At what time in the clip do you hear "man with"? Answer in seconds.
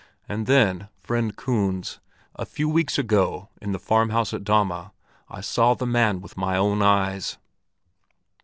5.85-6.35